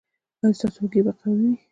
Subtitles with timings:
[0.43, 1.53] ایا ستاسو اوږې به قوي وي؟